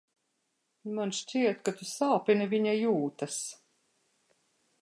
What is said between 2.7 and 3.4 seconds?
jūtas.